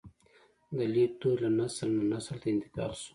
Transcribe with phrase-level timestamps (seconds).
[0.77, 3.09] د لیک دود له نسل نه نسل ته انتقال شو.